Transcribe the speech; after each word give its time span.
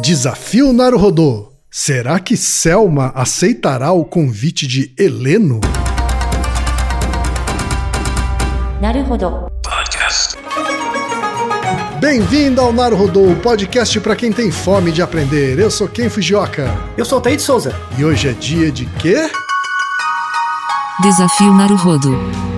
Desafio 0.00 0.72
Naruhodô. 0.72 1.52
Será 1.70 2.20
que 2.20 2.36
Selma 2.36 3.12
aceitará 3.16 3.90
o 3.90 4.04
convite 4.04 4.66
de 4.66 4.92
Heleno? 4.96 5.60
Naruhodô. 8.80 9.50
Podcast. 9.62 10.36
Bem-vindo 12.00 12.60
ao 12.60 12.72
Naruhodô, 12.72 13.32
o 13.32 13.36
podcast 13.36 13.98
para 14.00 14.14
quem 14.14 14.32
tem 14.32 14.52
fome 14.52 14.92
de 14.92 15.02
aprender. 15.02 15.58
Eu 15.58 15.70
sou 15.70 15.88
Ken 15.88 16.08
Fujioka. 16.08 16.72
Eu 16.96 17.04
sou 17.04 17.20
Taí 17.20 17.38
Souza. 17.38 17.74
E 17.98 18.04
hoje 18.04 18.28
é 18.28 18.32
dia 18.32 18.70
de 18.70 18.86
quê? 18.86 19.28
Desafio 21.02 21.52
Naruhodô. 21.52 22.57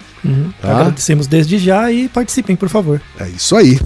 Uhum. 0.23 0.51
Tá. 0.61 0.79
Agradecemos 0.79 1.27
desde 1.27 1.57
já 1.57 1.91
e 1.91 2.07
participem, 2.07 2.55
por 2.55 2.69
favor. 2.69 3.01
É 3.19 3.27
isso 3.29 3.55
aí. 3.55 3.79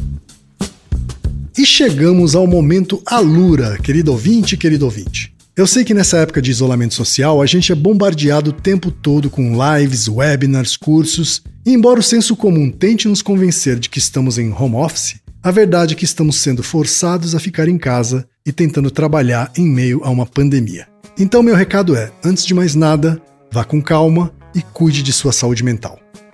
E 1.58 1.66
chegamos 1.66 2.36
ao 2.36 2.46
momento 2.46 3.02
Alura, 3.06 3.78
querido 3.78 4.12
ouvinte, 4.12 4.58
querido 4.58 4.86
ouvinte. 4.86 5.34
Eu 5.56 5.66
sei 5.66 5.86
que 5.86 5.94
nessa 5.94 6.18
época 6.18 6.42
de 6.42 6.52
isolamento 6.52 6.94
social 6.94 7.42
a 7.42 7.46
gente 7.46 7.72
é 7.72 7.76
bombardeado 7.76 8.50
o 8.50 8.54
tempo 8.54 8.92
todo 8.92 9.30
com 9.30 9.56
lives, 9.56 10.10
webinars, 10.10 10.76
cursos, 10.76 11.42
e 11.66 11.72
embora 11.72 12.00
o 12.00 12.04
senso 12.04 12.36
comum 12.36 12.70
tente 12.70 13.08
nos 13.08 13.22
convencer 13.22 13.80
de 13.80 13.90
que 13.90 13.98
estamos 13.98 14.38
em 14.38 14.52
home 14.52 14.76
office, 14.76 15.16
a 15.42 15.52
verdade 15.52 15.94
é 15.94 15.96
que 15.96 16.04
estamos 16.04 16.36
sendo 16.38 16.62
forçados 16.62 17.34
a 17.34 17.40
ficar 17.40 17.70
em 17.70 17.78
casa 17.78 18.28
e 18.46 18.52
tentando 18.52 18.92
trabalhar 18.92 19.50
em 19.56 19.66
meio 19.66 20.02
a 20.04 20.10
uma 20.10 20.26
pandemia. 20.26 20.88
Então, 21.18 21.42
meu 21.42 21.56
recado 21.56 21.96
é: 21.96 22.12
antes 22.24 22.46
de 22.46 22.54
mais 22.54 22.76
nada, 22.76 23.22
vá 23.50 23.64
com 23.64 23.82
calma 23.82 24.34
e 24.54 24.62
cuide 24.62 25.02
de 25.02 25.14
sua 25.14 25.32
saúde 25.32 25.64
mental. 25.64 26.00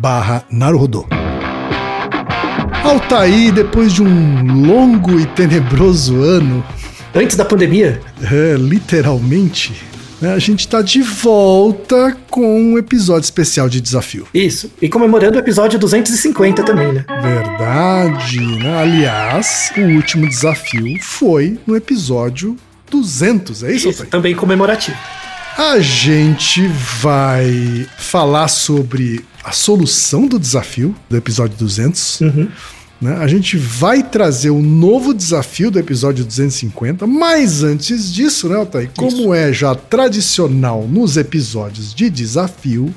barra 0.00 0.44
Naruhodô. 0.50 1.06
Altaí, 2.82 3.52
depois 3.52 3.92
de 3.92 4.02
um 4.02 4.66
longo 4.66 5.20
e 5.20 5.26
tenebroso 5.26 6.22
ano, 6.22 6.64
Antes 7.14 7.36
da 7.36 7.44
pandemia, 7.44 8.00
é, 8.22 8.54
literalmente, 8.56 9.72
né, 10.20 10.32
a 10.32 10.38
gente 10.38 10.60
está 10.60 10.80
de 10.80 11.02
volta 11.02 12.16
com 12.30 12.62
um 12.62 12.78
episódio 12.78 13.24
especial 13.24 13.68
de 13.68 13.80
desafio. 13.80 14.28
isso. 14.32 14.70
E 14.80 14.88
comemorando 14.88 15.36
o 15.36 15.40
episódio 15.40 15.76
250 15.76 16.62
também, 16.62 16.92
né? 16.92 17.04
Verdade, 17.20 18.38
né? 18.62 18.80
Aliás, 18.80 19.72
o 19.76 19.80
último 19.96 20.28
desafio 20.28 21.02
foi 21.02 21.58
no 21.66 21.74
episódio 21.74 22.56
200, 22.88 23.64
é 23.64 23.72
isso, 23.72 23.88
Isso, 23.88 24.06
também 24.06 24.36
comemorativo. 24.36 24.96
A 25.58 25.80
gente 25.80 26.68
vai 27.00 27.88
falar 27.98 28.46
sobre 28.46 29.24
a 29.42 29.52
solução 29.52 30.26
do 30.26 30.38
desafio 30.38 30.94
do 31.08 31.16
episódio 31.16 31.56
200. 31.56 32.20
Uhum. 32.20 32.48
né? 33.00 33.16
A 33.16 33.26
gente 33.26 33.56
vai 33.56 34.02
trazer 34.02 34.50
o 34.50 34.60
novo 34.60 35.14
desafio 35.14 35.70
do 35.70 35.78
episódio 35.78 36.24
250, 36.24 37.06
mas 37.06 37.62
antes 37.62 38.12
disso, 38.12 38.48
né, 38.48 38.56
Altair? 38.56 38.90
Como 38.96 39.34
é 39.34 39.52
já 39.52 39.74
tradicional 39.74 40.86
nos 40.86 41.16
episódios 41.16 41.94
de 41.94 42.10
desafio, 42.10 42.94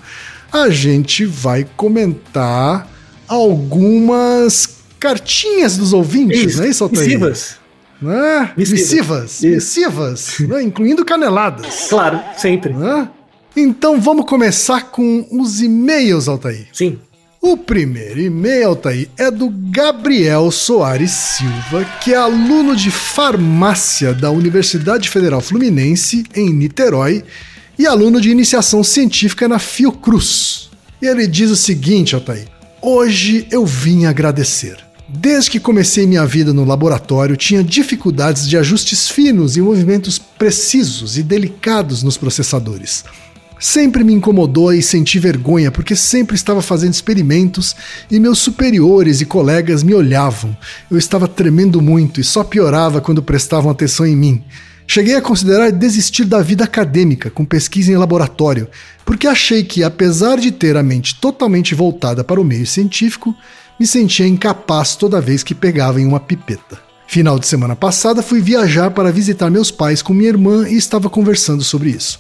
a 0.52 0.70
gente 0.70 1.26
vai 1.26 1.66
comentar 1.78 2.88
algumas 3.28 4.78
cartinhas 5.00 5.78
dos 5.78 5.94
ouvintes, 5.94 6.58
não 6.58 6.66
é 6.66 6.70
isso, 6.70 6.84
Altair? 6.84 7.06
Missivas. 7.06 7.64
Né? 8.02 8.52
Missivas. 8.58 8.82
Missivas, 8.82 9.44
Isso. 9.44 9.48
missivas, 9.48 10.40
né? 10.40 10.62
incluindo 10.62 11.06
caneladas. 11.06 11.88
Claro, 11.90 12.20
sempre. 12.38 12.74
né? 12.74 13.08
Então 13.56 14.02
vamos 14.02 14.26
começar 14.26 14.90
com 14.90 15.28
os 15.32 15.62
e-mails, 15.62 16.28
Altair. 16.28 16.68
Sim. 16.74 16.98
O 17.40 17.58
primeiro 17.58 18.22
e-mail, 18.22 18.70
Altair, 18.70 19.10
é 19.18 19.30
do 19.30 19.50
Gabriel 19.50 20.50
Soares 20.50 21.12
Silva, 21.12 21.86
que 22.02 22.14
é 22.14 22.18
aluno 22.18 22.76
de 22.76 22.90
farmácia 22.90 24.14
da 24.14 24.32
Universidade 24.32 25.10
Federal 25.10 25.42
Fluminense, 25.42 26.24
em 26.36 26.52
Niterói, 26.52 27.24
e 27.78 27.86
aluno 27.86 28.22
de 28.22 28.32
iniciação 28.32 28.84
científica 28.84 29.48
na 29.48 29.60
Fiocruz. 29.60 30.70
E 31.02 31.06
ele 31.06 31.28
diz 31.28 31.52
o 31.52 31.56
seguinte, 31.56 32.16
Altair: 32.16 32.48
Hoje 32.82 33.46
eu 33.52 33.66
vim 33.66 34.06
agradecer. 34.06 34.78
Desde 35.08 35.52
que 35.52 35.60
comecei 35.60 36.08
minha 36.08 36.26
vida 36.26 36.54
no 36.54 36.66
laboratório, 36.66 37.38
tinha 37.38 37.64
dificuldades 37.64 38.48
de 38.48 38.58
ajustes 38.58 39.10
finos 39.10 39.58
e 39.58 39.62
movimentos 39.62 40.18
precisos 40.18 41.18
e 41.18 41.24
delicados 41.24 42.02
nos 42.02 42.18
processadores. 42.18 43.04
Sempre 43.64 44.04
me 44.04 44.12
incomodou 44.12 44.74
e 44.74 44.84
senti 44.84 45.18
vergonha 45.18 45.72
porque 45.72 45.96
sempre 45.96 46.36
estava 46.36 46.62
fazendo 46.62 46.92
experimentos 46.92 47.74
e 48.12 48.20
meus 48.20 48.40
superiores 48.40 49.22
e 49.22 49.26
colegas 49.26 49.84
me 49.84 49.96
olhavam. 49.96 50.54
Eu 50.92 50.98
estava 50.98 51.30
tremendo 51.30 51.82
muito 51.82 52.20
e 52.20 52.26
só 52.26 52.44
piorava 52.44 53.00
quando 53.00 53.24
prestavam 53.24 53.72
atenção 53.72 54.06
em 54.06 54.18
mim. 54.18 54.44
Cheguei 54.86 55.16
a 55.16 55.22
considerar 55.22 55.72
desistir 55.72 56.26
da 56.26 56.42
vida 56.42 56.66
acadêmica, 56.66 57.30
com 57.30 57.46
pesquisa 57.46 57.90
em 57.90 57.96
laboratório, 57.96 58.68
porque 59.06 59.28
achei 59.28 59.64
que, 59.64 59.82
apesar 59.82 60.38
de 60.38 60.52
ter 60.52 60.76
a 60.76 60.84
mente 60.84 61.16
totalmente 61.22 61.74
voltada 61.74 62.22
para 62.22 62.42
o 62.42 62.44
meio 62.44 62.68
científico, 62.68 63.34
me 63.80 63.88
sentia 63.88 64.28
incapaz 64.28 64.98
toda 64.98 65.22
vez 65.22 65.42
que 65.42 65.56
pegava 65.56 66.02
em 66.02 66.06
uma 66.06 66.20
pipeta. 66.20 66.78
Final 67.08 67.40
de 67.40 67.48
semana 67.48 67.78
passada 67.78 68.22
fui 68.22 68.42
viajar 68.42 68.92
para 68.92 69.10
visitar 69.10 69.50
meus 69.50 69.72
pais 69.72 70.02
com 70.02 70.14
minha 70.14 70.28
irmã 70.28 70.68
e 70.68 70.76
estava 70.76 71.10
conversando 71.10 71.64
sobre 71.64 71.92
isso. 71.92 72.20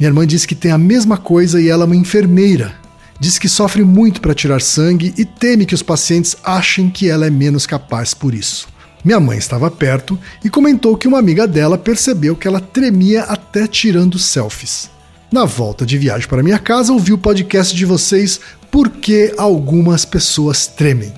Minha 0.00 0.08
irmã 0.08 0.26
disse 0.26 0.48
que 0.48 0.54
tem 0.54 0.70
a 0.70 0.78
mesma 0.78 1.18
coisa 1.18 1.60
e 1.60 1.68
ela 1.68 1.84
é 1.84 1.86
uma 1.86 1.94
enfermeira. 1.94 2.72
Diz 3.20 3.38
que 3.38 3.50
sofre 3.50 3.84
muito 3.84 4.22
para 4.22 4.34
tirar 4.34 4.62
sangue 4.62 5.12
e 5.18 5.26
teme 5.26 5.66
que 5.66 5.74
os 5.74 5.82
pacientes 5.82 6.38
achem 6.42 6.88
que 6.88 7.06
ela 7.06 7.26
é 7.26 7.30
menos 7.30 7.66
capaz 7.66 8.14
por 8.14 8.34
isso. 8.34 8.66
Minha 9.04 9.20
mãe 9.20 9.36
estava 9.36 9.70
perto 9.70 10.18
e 10.42 10.48
comentou 10.48 10.96
que 10.96 11.06
uma 11.06 11.18
amiga 11.18 11.46
dela 11.46 11.76
percebeu 11.76 12.34
que 12.34 12.48
ela 12.48 12.60
tremia 12.60 13.24
até 13.24 13.66
tirando 13.66 14.18
selfies. 14.18 14.88
Na 15.30 15.44
volta 15.44 15.84
de 15.84 15.98
viagem 15.98 16.26
para 16.26 16.42
minha 16.42 16.58
casa, 16.58 16.94
ouvi 16.94 17.12
o 17.12 17.18
podcast 17.18 17.76
de 17.76 17.84
vocês 17.84 18.40
Por 18.70 18.88
que 18.88 19.34
algumas 19.36 20.06
pessoas 20.06 20.66
tremem 20.66 21.12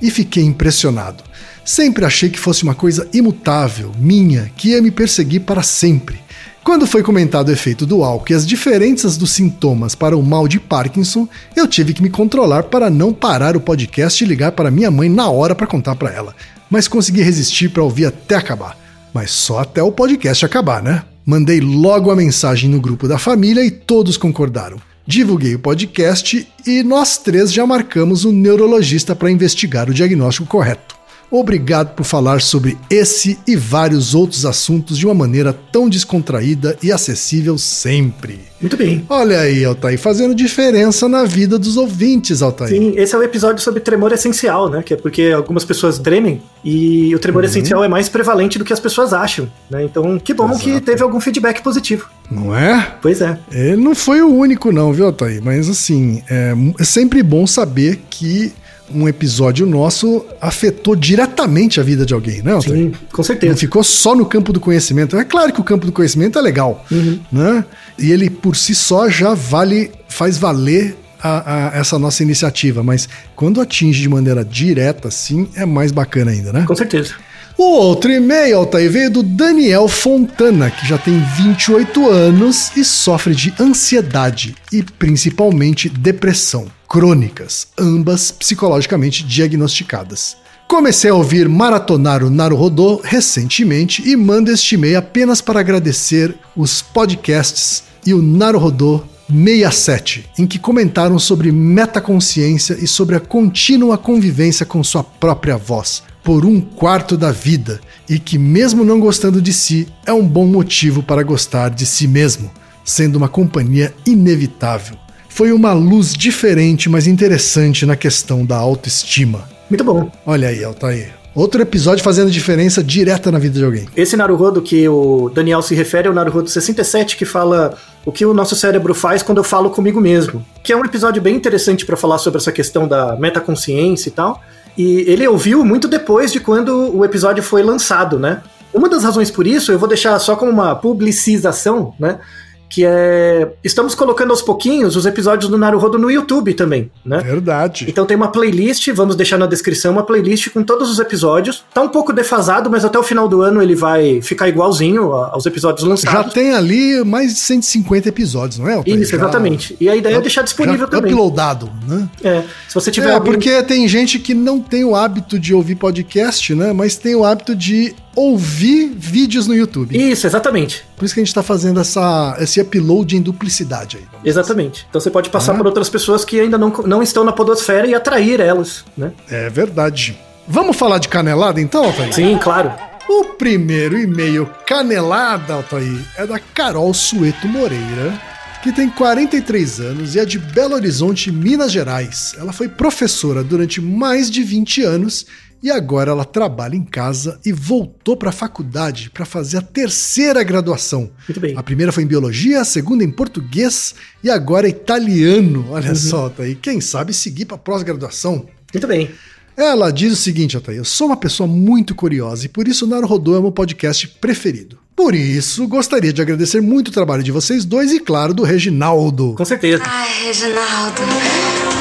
e 0.00 0.10
fiquei 0.10 0.44
impressionado. 0.44 1.24
Sempre 1.64 2.04
achei 2.04 2.28
que 2.28 2.38
fosse 2.38 2.64
uma 2.64 2.74
coisa 2.74 3.08
imutável, 3.14 3.92
minha, 3.98 4.52
que 4.58 4.72
ia 4.72 4.82
me 4.82 4.90
perseguir 4.90 5.40
para 5.40 5.62
sempre. 5.62 6.25
Quando 6.66 6.84
foi 6.84 7.00
comentado 7.00 7.46
o 7.46 7.52
efeito 7.52 7.86
do 7.86 8.02
álcool 8.02 8.32
e 8.32 8.34
as 8.34 8.44
diferenças 8.44 9.16
dos 9.16 9.30
sintomas 9.30 9.94
para 9.94 10.16
o 10.16 10.22
mal 10.22 10.48
de 10.48 10.58
Parkinson, 10.58 11.28
eu 11.54 11.68
tive 11.68 11.94
que 11.94 12.02
me 12.02 12.10
controlar 12.10 12.64
para 12.64 12.90
não 12.90 13.12
parar 13.12 13.56
o 13.56 13.60
podcast 13.60 14.22
e 14.24 14.26
ligar 14.26 14.50
para 14.50 14.68
minha 14.68 14.90
mãe 14.90 15.08
na 15.08 15.30
hora 15.30 15.54
para 15.54 15.68
contar 15.68 15.94
para 15.94 16.12
ela. 16.12 16.34
Mas 16.68 16.88
consegui 16.88 17.22
resistir 17.22 17.68
para 17.68 17.84
ouvir 17.84 18.06
até 18.06 18.34
acabar. 18.34 18.76
Mas 19.14 19.30
só 19.30 19.60
até 19.60 19.80
o 19.80 19.92
podcast 19.92 20.44
acabar, 20.44 20.82
né? 20.82 21.04
Mandei 21.24 21.60
logo 21.60 22.10
a 22.10 22.16
mensagem 22.16 22.68
no 22.68 22.80
grupo 22.80 23.06
da 23.06 23.16
família 23.16 23.64
e 23.64 23.70
todos 23.70 24.16
concordaram. 24.16 24.78
Divulguei 25.06 25.54
o 25.54 25.60
podcast 25.60 26.48
e 26.66 26.82
nós 26.82 27.16
três 27.16 27.52
já 27.52 27.64
marcamos 27.64 28.24
um 28.24 28.32
neurologista 28.32 29.14
para 29.14 29.30
investigar 29.30 29.88
o 29.88 29.94
diagnóstico 29.94 30.48
correto. 30.48 30.95
Obrigado 31.30 31.94
por 31.94 32.04
falar 32.04 32.40
sobre 32.40 32.78
esse 32.88 33.38
e 33.46 33.56
vários 33.56 34.14
outros 34.14 34.46
assuntos 34.46 34.96
de 34.96 35.06
uma 35.06 35.14
maneira 35.14 35.52
tão 35.72 35.88
descontraída 35.88 36.76
e 36.82 36.92
acessível 36.92 37.58
sempre. 37.58 38.40
Muito 38.60 38.76
bem. 38.76 39.04
Olha 39.08 39.40
aí, 39.40 39.64
Altair, 39.64 39.98
fazendo 39.98 40.34
diferença 40.34 41.08
na 41.08 41.24
vida 41.24 41.58
dos 41.58 41.76
ouvintes, 41.76 42.40
Altair. 42.42 42.70
Sim, 42.70 42.94
esse 42.96 43.14
é 43.14 43.18
o 43.18 43.22
episódio 43.22 43.62
sobre 43.62 43.80
tremor 43.80 44.12
essencial, 44.12 44.70
né? 44.70 44.82
Que 44.82 44.94
é 44.94 44.96
porque 44.96 45.32
algumas 45.34 45.64
pessoas 45.64 45.98
tremem 45.98 46.40
e 46.64 47.14
o 47.14 47.18
tremor 47.18 47.42
Uhum. 47.42 47.50
essencial 47.50 47.84
é 47.84 47.88
mais 47.88 48.08
prevalente 48.08 48.58
do 48.58 48.64
que 48.64 48.72
as 48.72 48.80
pessoas 48.80 49.12
acham, 49.12 49.50
né? 49.70 49.84
Então, 49.84 50.18
que 50.18 50.32
bom 50.32 50.56
que 50.56 50.70
Exato. 50.70 50.86
teve 50.86 51.02
algum 51.02 51.20
feedback 51.20 51.60
positivo. 51.62 52.08
Não 52.30 52.56
é? 52.56 52.94
Pois 53.02 53.20
é. 53.20 53.38
Ele 53.52 53.76
não 53.76 53.94
foi 53.94 54.22
o 54.22 54.28
único, 54.32 54.72
não, 54.72 54.92
viu, 54.92 55.06
Altair? 55.06 55.40
Mas 55.44 55.68
assim, 55.68 56.22
é, 56.30 56.54
é 56.80 56.84
sempre 56.84 57.22
bom 57.22 57.46
saber 57.46 58.00
que 58.08 58.52
um 58.94 59.08
episódio 59.08 59.66
nosso 59.66 60.24
afetou 60.40 60.94
diretamente 60.94 61.80
a 61.80 61.82
vida 61.82 62.06
de 62.06 62.14
alguém, 62.14 62.42
né, 62.42 62.52
Altair? 62.52 62.76
Sim, 62.76 62.92
com 63.12 63.18
Não 63.18 63.24
certeza. 63.24 63.56
ficou 63.56 63.82
só 63.82 64.14
no 64.14 64.24
campo 64.26 64.52
do 64.52 64.60
conhecimento. 64.60 65.16
É 65.16 65.24
claro 65.24 65.52
que 65.52 65.60
o 65.60 65.64
campo 65.64 65.86
do 65.86 65.92
conhecimento 65.92 66.38
é 66.38 66.42
legal, 66.42 66.84
né? 67.32 67.64
E 67.98 68.10
ele 68.12 68.30
por 68.30 68.54
si 68.56 68.74
só 68.74 69.08
já 69.08 69.34
vale, 69.34 69.90
faz 70.08 70.38
valer 70.38 70.96
a- 71.22 71.70
a- 71.74 71.78
essa 71.78 71.98
nossa 71.98 72.22
iniciativa. 72.22 72.82
Mas 72.82 73.08
quando 73.34 73.60
atinge 73.60 74.00
de 74.02 74.08
maneira 74.08 74.44
direta, 74.44 75.08
assim, 75.08 75.48
é 75.56 75.64
mais 75.64 75.90
bacana 75.90 76.30
ainda, 76.30 76.52
né? 76.52 76.64
Com 76.66 76.74
certeza. 76.76 77.14
O 77.58 77.64
outro 77.64 78.12
e-mail, 78.12 78.58
Altair, 78.58 78.90
veio 78.90 79.10
do 79.10 79.22
Daniel 79.22 79.88
Fontana, 79.88 80.70
que 80.70 80.86
já 80.86 80.98
tem 80.98 81.18
28 81.38 82.06
anos 82.06 82.70
e 82.76 82.84
sofre 82.84 83.34
de 83.34 83.54
ansiedade 83.58 84.54
e 84.70 84.82
principalmente 84.82 85.88
depressão 85.88 86.66
crônicas, 86.86 87.68
ambas 87.78 88.30
psicologicamente 88.30 89.24
diagnosticadas. 89.24 90.36
Comecei 90.68 91.08
a 91.08 91.14
ouvir 91.14 91.48
maratonar 91.48 92.22
o 92.22 92.28
Naruhodô 92.28 93.00
recentemente 93.02 94.06
e 94.06 94.14
mando 94.16 94.52
este 94.52 94.74
e-mail 94.74 94.98
apenas 94.98 95.40
para 95.40 95.60
agradecer 95.60 96.34
os 96.54 96.82
podcasts 96.82 97.84
e 98.04 98.12
o 98.12 98.20
Naruhodô 98.20 99.02
67, 99.30 100.28
em 100.38 100.46
que 100.46 100.58
comentaram 100.58 101.18
sobre 101.18 101.50
metaconsciência 101.50 102.76
e 102.78 102.86
sobre 102.86 103.16
a 103.16 103.20
contínua 103.20 103.96
convivência 103.96 104.66
com 104.66 104.84
sua 104.84 105.02
própria 105.02 105.56
voz 105.56 106.02
por 106.26 106.44
um 106.44 106.60
quarto 106.60 107.16
da 107.16 107.30
vida 107.30 107.78
e 108.08 108.18
que, 108.18 108.36
mesmo 108.36 108.84
não 108.84 108.98
gostando 108.98 109.40
de 109.40 109.52
si, 109.52 109.86
é 110.04 110.12
um 110.12 110.26
bom 110.26 110.44
motivo 110.44 111.00
para 111.00 111.22
gostar 111.22 111.70
de 111.70 111.86
si 111.86 112.08
mesmo, 112.08 112.50
sendo 112.84 113.14
uma 113.14 113.28
companhia 113.28 113.94
inevitável. 114.04 114.96
Foi 115.28 115.52
uma 115.52 115.72
luz 115.72 116.14
diferente, 116.14 116.88
mas 116.88 117.06
interessante 117.06 117.86
na 117.86 117.94
questão 117.94 118.44
da 118.44 118.56
autoestima. 118.56 119.48
Muito 119.70 119.84
bom. 119.84 120.10
Olha 120.26 120.48
aí, 120.48 120.64
Altair. 120.64 121.14
Outro 121.32 121.62
episódio 121.62 122.02
fazendo 122.02 122.28
diferença 122.28 122.82
direta 122.82 123.30
na 123.30 123.38
vida 123.38 123.60
de 123.60 123.64
alguém. 123.64 123.86
Esse 123.96 124.16
Naruhodo 124.16 124.60
que 124.60 124.88
o 124.88 125.30
Daniel 125.32 125.62
se 125.62 125.76
refere 125.76 126.08
é 126.08 126.10
o 126.10 126.14
Naruhodo 126.14 126.50
67, 126.50 127.16
que 127.16 127.24
fala 127.24 127.76
o 128.04 128.10
que 128.10 128.26
o 128.26 128.34
nosso 128.34 128.56
cérebro 128.56 128.94
faz 128.94 129.22
quando 129.22 129.38
eu 129.38 129.44
falo 129.44 129.70
comigo 129.70 130.00
mesmo. 130.00 130.44
Que 130.64 130.72
é 130.72 130.76
um 130.76 130.84
episódio 130.84 131.22
bem 131.22 131.36
interessante 131.36 131.86
para 131.86 131.96
falar 131.96 132.18
sobre 132.18 132.38
essa 132.38 132.50
questão 132.50 132.88
da 132.88 133.14
metaconsciência 133.16 134.08
e 134.08 134.12
tal. 134.12 134.42
E 134.76 135.04
ele 135.10 135.26
ouviu 135.26 135.64
muito 135.64 135.88
depois 135.88 136.32
de 136.32 136.40
quando 136.40 136.94
o 136.94 137.04
episódio 137.04 137.42
foi 137.42 137.62
lançado, 137.62 138.18
né? 138.18 138.42
Uma 138.72 138.88
das 138.88 139.04
razões 139.04 139.30
por 139.30 139.46
isso, 139.46 139.72
eu 139.72 139.78
vou 139.78 139.88
deixar 139.88 140.18
só 140.18 140.36
como 140.36 140.52
uma 140.52 140.74
publicização, 140.74 141.94
né? 141.98 142.18
Que 142.68 142.84
é. 142.84 143.48
Estamos 143.62 143.94
colocando 143.94 144.30
aos 144.30 144.42
pouquinhos 144.42 144.96
os 144.96 145.06
episódios 145.06 145.48
do 145.50 145.56
Naruhodo 145.56 145.98
no 145.98 146.10
YouTube 146.10 146.52
também, 146.54 146.90
né? 147.04 147.18
Verdade. 147.18 147.86
Então 147.88 148.04
tem 148.04 148.16
uma 148.16 148.28
playlist, 148.28 148.88
vamos 148.92 149.14
deixar 149.16 149.38
na 149.38 149.46
descrição 149.46 149.92
uma 149.92 150.02
playlist 150.02 150.50
com 150.50 150.62
todos 150.62 150.90
os 150.90 150.98
episódios. 150.98 151.64
Tá 151.72 151.80
um 151.80 151.88
pouco 151.88 152.12
defasado, 152.12 152.68
mas 152.68 152.84
até 152.84 152.98
o 152.98 153.02
final 153.02 153.28
do 153.28 153.40
ano 153.40 153.62
ele 153.62 153.74
vai 153.76 154.20
ficar 154.20 154.48
igualzinho 154.48 155.12
aos 155.12 155.46
episódios 155.46 155.82
Já 155.82 155.88
lançados. 155.88 156.34
tem 156.34 156.52
ali 156.54 157.04
mais 157.04 157.34
de 157.34 157.38
150 157.40 158.08
episódios, 158.08 158.58
não 158.58 158.68
é, 158.68 158.74
Altair? 158.74 158.98
Isso, 159.00 159.12
Já- 159.12 159.16
exatamente. 159.18 159.76
E 159.80 159.88
a 159.88 159.94
ideia 159.96 160.16
é 160.16 160.20
deixar 160.20 160.42
disponível 160.42 160.80
já 160.80 160.86
também. 160.88 161.12
uploadado, 161.12 161.70
né? 161.88 162.08
É, 162.24 162.42
se 162.68 162.74
você 162.74 162.90
tiver 162.90 163.10
É, 163.10 163.12
algum- 163.14 163.26
porque 163.32 163.62
tem 163.62 163.86
gente 163.86 164.18
que 164.18 164.34
não 164.34 164.60
tem 164.60 164.84
o 164.84 164.94
hábito 164.96 165.38
de 165.38 165.54
ouvir 165.54 165.76
podcast, 165.76 166.54
né? 166.54 166.72
Mas 166.72 166.96
tem 166.96 167.14
o 167.14 167.24
hábito 167.24 167.54
de 167.54 167.94
ouvir 168.16 168.90
vídeos 168.96 169.46
no 169.46 169.54
YouTube. 169.54 169.96
Isso, 169.96 170.26
exatamente. 170.26 170.82
Por 170.96 171.04
isso 171.04 171.12
que 171.14 171.20
a 171.20 171.24
gente 171.24 171.34
tá 171.34 171.42
fazendo 171.42 171.78
essa, 171.78 172.36
esse 172.40 172.60
upload 172.60 173.14
em 173.16 173.20
duplicidade 173.20 173.98
aí. 173.98 174.04
Exatamente. 174.24 174.86
Então 174.88 175.00
você 175.00 175.10
pode 175.10 175.28
passar 175.30 175.52
Ah. 175.52 175.56
por 175.56 175.66
outras 175.66 175.90
pessoas 175.90 176.24
que 176.24 176.40
ainda 176.40 176.56
não, 176.58 176.70
não 176.86 177.02
estão 177.02 177.22
na 177.22 177.32
podosfera 177.32 177.86
e 177.86 177.94
atrair 177.94 178.40
elas, 178.40 178.84
né? 178.96 179.12
É 179.30 179.48
verdade. 179.50 180.18
Vamos 180.48 180.76
falar 180.76 180.98
de 180.98 181.08
canelada 181.08 181.60
então, 181.60 181.84
Altair? 181.84 182.12
Sim, 182.14 182.38
claro. 182.42 182.72
O 183.08 183.24
primeiro 183.36 183.98
e-mail 183.98 184.48
canelada, 184.66 185.54
Altair, 185.54 186.00
é 186.16 186.26
da 186.26 186.38
Carol 186.38 186.92
Sueto 186.94 187.46
Moreira, 187.46 188.20
que 188.62 188.72
tem 188.72 188.88
43 188.88 189.80
anos 189.80 190.14
e 190.14 190.18
é 190.18 190.24
de 190.24 190.38
Belo 190.38 190.74
Horizonte, 190.74 191.30
Minas 191.30 191.70
Gerais. 191.70 192.34
Ela 192.38 192.52
foi 192.52 192.68
professora 192.68 193.44
durante 193.44 193.80
mais 193.80 194.28
de 194.30 194.42
20 194.42 194.82
anos 194.82 195.26
e 195.62 195.70
agora 195.70 196.10
ela 196.10 196.24
trabalha 196.24 196.76
em 196.76 196.84
casa 196.84 197.40
e 197.44 197.52
voltou 197.52 198.16
para 198.16 198.30
a 198.30 198.32
faculdade 198.32 199.10
para 199.10 199.24
fazer 199.24 199.58
a 199.58 199.62
terceira 199.62 200.42
graduação. 200.42 201.10
Muito 201.28 201.40
bem. 201.40 201.56
A 201.56 201.62
primeira 201.62 201.92
foi 201.92 202.04
em 202.04 202.06
biologia, 202.06 202.60
a 202.60 202.64
segunda 202.64 203.02
em 203.02 203.10
português 203.10 203.94
e 204.22 204.30
agora 204.30 204.66
é 204.66 204.70
italiano. 204.70 205.66
Olha 205.70 205.94
só, 205.94 206.24
Altair, 206.24 206.58
quem 206.60 206.80
sabe 206.80 207.12
seguir 207.12 207.46
para 207.46 207.58
pós-graduação. 207.58 208.46
Muito 208.72 208.86
bem. 208.86 209.10
Ela 209.56 209.90
diz 209.90 210.12
o 210.12 210.16
seguinte, 210.16 210.54
Altair, 210.54 210.78
eu 210.78 210.84
sou 210.84 211.06
uma 211.06 211.16
pessoa 211.16 211.46
muito 211.46 211.94
curiosa 211.94 212.44
e 212.44 212.48
por 212.48 212.68
isso 212.68 212.84
o 212.84 212.88
Naruhodô 212.88 213.34
é 213.34 213.38
o 213.38 213.42
meu 213.42 213.52
podcast 213.52 214.06
preferido. 214.20 214.78
Por 214.94 215.14
isso, 215.14 215.66
gostaria 215.66 216.12
de 216.12 216.22
agradecer 216.22 216.60
muito 216.60 216.88
o 216.88 216.92
trabalho 216.92 217.22
de 217.22 217.30
vocês 217.30 217.64
dois 217.64 217.92
e, 217.92 218.00
claro, 218.00 218.32
do 218.32 218.42
Reginaldo, 218.42 219.34
Com 219.34 219.44
certeza. 219.44 219.82
Ai, 219.86 220.26
Reginaldo, 220.26 221.02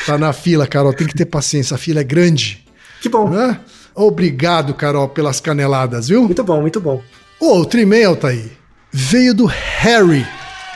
tá 0.07 0.17
na 0.17 0.33
fila, 0.33 0.67
Carol, 0.67 0.95
tem 0.95 1.07
que 1.07 1.15
ter 1.15 1.27
paciência, 1.27 1.75
a 1.75 1.79
fila 1.79 2.01
é 2.01 2.05
grande. 2.05 2.65
Que 3.01 3.09
bom. 3.09 3.29
Né? 3.29 3.59
Obrigado, 3.95 4.73
Carol, 4.73 5.09
pelas 5.09 5.41
caneladas, 5.41 6.09
viu? 6.09 6.23
Muito 6.23 6.45
bom, 6.45 6.61
muito 6.61 6.81
bom. 6.81 7.03
O 7.39 7.47
outro 7.47 7.79
e-mail, 7.79 8.17
tá 8.17 8.29
aí. 8.29 8.51
Veio 8.91 9.35
do 9.35 9.45
Harry. 9.45 10.27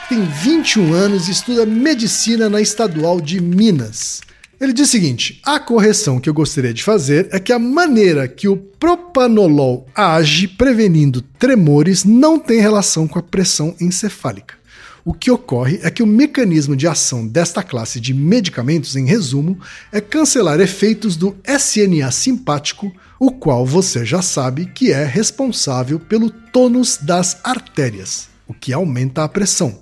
Tem 0.07 0.23
21 0.23 0.93
anos 0.93 1.27
e 1.27 1.31
estuda 1.31 1.65
medicina 1.65 2.47
na 2.49 2.61
Estadual 2.61 3.19
de 3.19 3.41
Minas. 3.41 4.21
Ele 4.59 4.71
diz 4.71 4.89
o 4.89 4.91
seguinte: 4.91 5.41
a 5.43 5.59
correção 5.59 6.19
que 6.19 6.29
eu 6.29 6.33
gostaria 6.35 6.71
de 6.71 6.83
fazer 6.83 7.27
é 7.31 7.39
que 7.39 7.51
a 7.51 7.57
maneira 7.57 8.27
que 8.27 8.47
o 8.47 8.55
propanolol 8.55 9.87
age 9.95 10.47
prevenindo 10.47 11.23
tremores 11.23 12.03
não 12.03 12.37
tem 12.37 12.59
relação 12.59 13.07
com 13.07 13.17
a 13.17 13.23
pressão 13.23 13.75
encefálica. 13.81 14.53
O 15.03 15.15
que 15.15 15.31
ocorre 15.31 15.79
é 15.81 15.89
que 15.89 16.03
o 16.03 16.07
mecanismo 16.07 16.75
de 16.75 16.87
ação 16.87 17.25
desta 17.25 17.63
classe 17.63 17.99
de 17.99 18.13
medicamentos, 18.13 18.95
em 18.95 19.05
resumo, 19.05 19.59
é 19.91 19.99
cancelar 19.99 20.59
efeitos 20.59 21.15
do 21.15 21.35
SNA 21.43 22.11
simpático, 22.11 22.93
o 23.21 23.29
qual 23.29 23.63
você 23.63 24.03
já 24.03 24.19
sabe 24.19 24.65
que 24.65 24.91
é 24.91 25.05
responsável 25.05 25.99
pelo 25.99 26.31
tônus 26.31 26.97
das 26.99 27.37
artérias, 27.43 28.27
o 28.47 28.53
que 28.53 28.73
aumenta 28.73 29.23
a 29.23 29.29
pressão, 29.29 29.79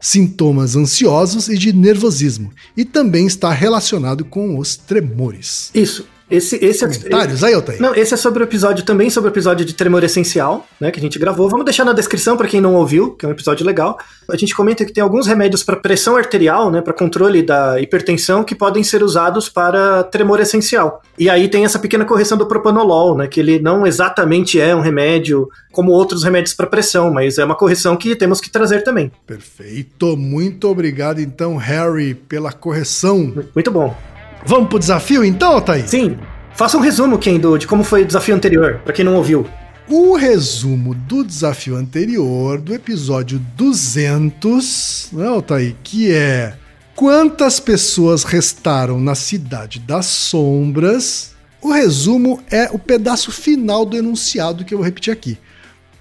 sintomas 0.00 0.74
ansiosos 0.74 1.48
e 1.48 1.56
de 1.56 1.72
nervosismo, 1.72 2.50
e 2.76 2.84
também 2.84 3.28
está 3.28 3.52
relacionado 3.52 4.24
com 4.24 4.58
os 4.58 4.76
tremores. 4.76 5.70
Isso. 5.72 6.04
Esse, 6.30 6.56
esse 6.64 6.84
é. 6.84 6.88
Comentários 6.88 7.42
aí, 7.42 7.54
Altair? 7.54 7.80
Não, 7.80 7.94
esse 7.94 8.14
é 8.14 8.16
sobre 8.16 8.42
o 8.42 8.44
episódio 8.44 8.84
também, 8.84 9.10
sobre 9.10 9.30
o 9.30 9.32
episódio 9.32 9.64
de 9.64 9.74
tremor 9.74 10.04
essencial, 10.04 10.66
né, 10.80 10.90
que 10.90 10.98
a 10.98 11.02
gente 11.02 11.18
gravou. 11.18 11.48
Vamos 11.48 11.64
deixar 11.64 11.84
na 11.84 11.92
descrição 11.92 12.36
para 12.36 12.46
quem 12.46 12.60
não 12.60 12.74
ouviu, 12.74 13.12
que 13.12 13.26
é 13.26 13.28
um 13.28 13.32
episódio 13.32 13.66
legal. 13.66 13.98
A 14.30 14.36
gente 14.36 14.54
comenta 14.54 14.84
que 14.84 14.92
tem 14.92 15.02
alguns 15.02 15.26
remédios 15.26 15.62
para 15.62 15.76
pressão 15.76 16.16
arterial, 16.16 16.70
né, 16.70 16.80
para 16.80 16.92
controle 16.92 17.42
da 17.42 17.80
hipertensão, 17.80 18.44
que 18.44 18.54
podem 18.54 18.84
ser 18.84 19.02
usados 19.02 19.48
para 19.48 20.04
tremor 20.04 20.40
essencial. 20.40 21.02
E 21.18 21.28
aí 21.28 21.48
tem 21.48 21.64
essa 21.64 21.78
pequena 21.78 22.04
correção 22.04 22.38
do 22.38 22.46
propanolol, 22.46 23.16
né, 23.16 23.26
que 23.26 23.40
ele 23.40 23.58
não 23.58 23.86
exatamente 23.86 24.60
é 24.60 24.74
um 24.74 24.80
remédio 24.80 25.48
como 25.72 25.92
outros 25.92 26.22
remédios 26.22 26.54
para 26.54 26.66
pressão, 26.66 27.12
mas 27.12 27.38
é 27.38 27.44
uma 27.44 27.54
correção 27.54 27.96
que 27.96 28.14
temos 28.14 28.40
que 28.40 28.50
trazer 28.50 28.82
também. 28.82 29.10
Perfeito, 29.26 30.16
muito 30.16 30.68
obrigado 30.68 31.20
então, 31.20 31.56
Harry, 31.56 32.14
pela 32.14 32.52
correção. 32.52 33.32
Muito 33.54 33.70
bom. 33.70 34.09
Vamos 34.44 34.68
pro 34.68 34.78
desafio 34.78 35.24
então, 35.24 35.52
Altair? 35.52 35.88
Sim, 35.88 36.18
faça 36.54 36.76
um 36.76 36.80
resumo, 36.80 37.18
Kendo, 37.18 37.58
de 37.58 37.66
como 37.66 37.84
foi 37.84 38.02
o 38.02 38.06
desafio 38.06 38.34
anterior, 38.34 38.80
para 38.84 38.92
quem 38.92 39.04
não 39.04 39.16
ouviu. 39.16 39.46
O 39.88 40.16
resumo 40.16 40.94
do 40.94 41.24
desafio 41.24 41.76
anterior, 41.76 42.60
do 42.60 42.72
episódio 42.72 43.40
200, 43.56 45.08
né, 45.12 45.26
Altair, 45.26 45.74
que 45.82 46.12
é 46.12 46.54
quantas 46.94 47.58
pessoas 47.58 48.24
restaram 48.24 49.00
na 49.00 49.14
Cidade 49.14 49.78
das 49.80 50.06
Sombras. 50.06 51.34
O 51.60 51.70
resumo 51.72 52.42
é 52.50 52.70
o 52.72 52.78
pedaço 52.78 53.32
final 53.32 53.84
do 53.84 53.96
enunciado 53.96 54.64
que 54.64 54.72
eu 54.72 54.78
vou 54.78 54.84
repetir 54.84 55.12
aqui. 55.12 55.38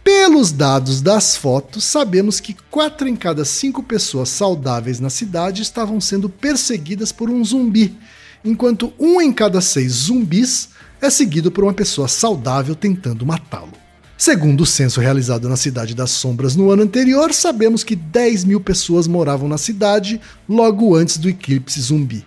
Pelos 0.03 0.51
dados 0.51 1.01
das 1.01 1.35
fotos, 1.35 1.83
sabemos 1.83 2.39
que 2.39 2.55
quatro 2.71 3.07
em 3.07 3.15
cada 3.15 3.43
cinco 3.43 3.83
pessoas 3.83 4.29
saudáveis 4.29 4.99
na 4.99 5.09
cidade 5.09 5.61
estavam 5.61 5.99
sendo 5.99 6.29
perseguidas 6.29 7.11
por 7.11 7.29
um 7.29 7.43
zumbi, 7.43 7.97
enquanto 8.43 8.93
um 8.99 9.21
em 9.21 9.31
cada 9.31 9.61
seis 9.61 9.91
zumbis 9.91 10.69
é 11.01 11.09
seguido 11.09 11.51
por 11.51 11.63
uma 11.63 11.73
pessoa 11.73 12.07
saudável 12.07 12.75
tentando 12.75 13.25
matá-lo. 13.25 13.73
Segundo 14.17 14.61
o 14.61 14.65
censo 14.65 14.99
realizado 14.99 15.47
na 15.47 15.55
Cidade 15.55 15.95
das 15.95 16.11
Sombras 16.11 16.53
no 16.53 16.69
ano 16.69 16.83
anterior, 16.83 17.33
sabemos 17.33 17.85
que 17.85 17.95
10 17.95 18.43
mil 18.43 18.59
pessoas 18.59 19.07
moravam 19.07 19.47
na 19.47 19.57
cidade 19.57 20.19
logo 20.47 20.93
antes 20.93 21.17
do 21.17 21.29
eclipse 21.29 21.79
zumbi. 21.79 22.25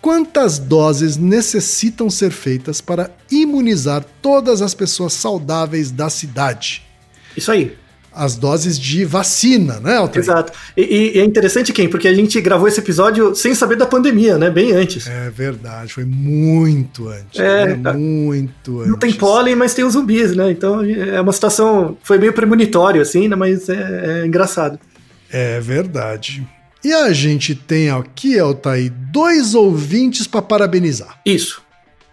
Quantas 0.00 0.58
doses 0.58 1.18
necessitam 1.18 2.08
ser 2.08 2.30
feitas 2.30 2.80
para 2.80 3.10
imunizar 3.30 4.06
todas 4.22 4.62
as 4.62 4.72
pessoas 4.72 5.12
saudáveis 5.12 5.90
da 5.90 6.08
cidade? 6.08 6.82
Isso 7.36 7.52
aí. 7.52 7.76
As 8.18 8.34
doses 8.36 8.78
de 8.78 9.04
vacina, 9.04 9.78
né, 9.78 9.96
Altair? 9.96 10.24
Exato. 10.24 10.52
E, 10.76 10.82
e- 11.14 11.20
é 11.20 11.24
interessante, 11.24 11.72
Ken, 11.72 11.88
porque 11.88 12.08
a 12.08 12.12
gente 12.14 12.40
gravou 12.40 12.66
esse 12.66 12.80
episódio 12.80 13.32
sem 13.34 13.54
saber 13.54 13.76
da 13.76 13.86
pandemia, 13.86 14.36
né? 14.36 14.50
Bem 14.50 14.72
antes. 14.72 15.06
É 15.06 15.30
verdade, 15.30 15.92
foi 15.92 16.04
muito 16.04 17.08
antes. 17.08 17.38
É, 17.38 17.66
né? 17.68 17.80
tá. 17.82 17.92
Muito 17.92 18.80
antes. 18.80 18.90
Não 18.90 18.98
tem 18.98 19.12
pólen, 19.12 19.54
mas 19.54 19.72
tem 19.72 19.84
os 19.84 19.92
zumbis, 19.92 20.34
né? 20.34 20.50
Então 20.50 20.82
é 20.82 21.20
uma 21.20 21.32
situação. 21.32 21.96
Foi 22.02 22.18
meio 22.18 22.32
premonitório, 22.32 23.00
assim, 23.00 23.28
né? 23.28 23.36
Mas 23.36 23.68
é, 23.68 24.22
é 24.22 24.26
engraçado. 24.26 24.80
É 25.30 25.60
verdade. 25.60 26.46
E 26.84 26.92
a 26.92 27.12
gente 27.12 27.54
tem 27.54 27.90
aqui, 27.90 28.38
Altair, 28.38 28.92
dois 29.12 29.54
ouvintes 29.54 30.26
para 30.26 30.42
parabenizar. 30.42 31.20
Isso. 31.24 31.62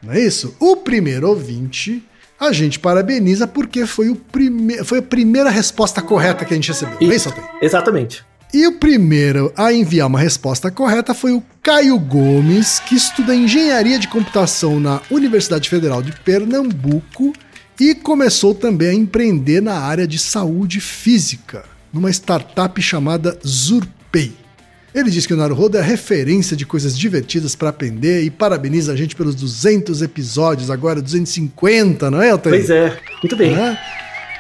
Não 0.04 0.14
é 0.14 0.20
isso? 0.20 0.56
O 0.60 0.76
primeiro 0.78 1.28
ouvinte, 1.30 2.04
a 2.40 2.52
gente 2.52 2.80
parabeniza 2.80 3.48
porque 3.48 3.86
foi, 3.86 4.10
o 4.10 4.16
prime... 4.16 4.84
foi 4.84 5.00
a 5.00 5.02
primeira 5.02 5.50
resposta 5.50 6.02
correta 6.02 6.46
que 6.46 6.54
a 6.54 6.58
gente 6.58 6.70
recebeu. 6.70 6.98
Não 7.00 7.12
é 7.12 7.16
isso? 7.16 7.34
Exatamente. 7.62 8.24
E 8.54 8.68
o 8.68 8.74
primeiro 8.74 9.52
a 9.58 9.74
enviar 9.74 10.08
uma 10.08 10.20
resposta 10.20 10.72
correta 10.72 11.14
foi 11.14 11.34
o 11.34 11.44
Caio 11.62 12.00
Gomes, 12.00 12.80
que 12.80 12.96
estuda 12.96 13.36
engenharia 13.36 14.00
de 14.00 14.08
computação 14.08 14.80
na 14.80 15.02
Universidade 15.12 15.70
Federal 15.70 16.02
de 16.02 16.14
Pernambuco 16.14 17.34
e 17.80 17.94
começou 17.94 18.56
também 18.56 18.90
a 18.90 18.94
empreender 18.94 19.62
na 19.62 19.80
área 19.80 20.08
de 20.08 20.18
saúde 20.18 20.80
física, 20.80 21.66
numa 21.92 22.10
startup 22.10 22.82
chamada 22.82 23.38
Zurpay. 23.46 24.45
Ele 24.96 25.12
diz 25.12 25.28
que 25.28 25.34
o 25.34 25.38
Naruhodo 25.38 25.76
é 25.76 25.82
a 25.82 25.84
referência 25.84 26.56
de 26.56 26.66
coisas 26.66 26.98
divertidas 26.98 27.54
para 27.54 27.68
aprender 27.68 28.22
e 28.22 28.32
parabeniza 28.32 28.94
a 28.94 28.96
gente 28.96 29.14
pelos 29.14 29.36
200 29.36 30.02
episódios, 30.02 30.72
agora 30.72 31.02
250, 31.02 32.10
não 32.10 32.22
é, 32.22 32.30
Altair? 32.30 32.56
Pois 32.56 32.70
é. 32.70 32.98
Muito 33.22 33.36
bem. 33.36 33.54
Né? 33.54 33.78